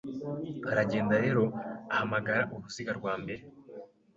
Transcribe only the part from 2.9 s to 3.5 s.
rwa mbere